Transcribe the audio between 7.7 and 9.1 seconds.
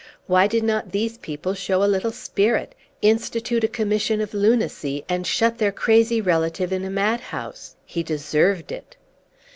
He deserved it.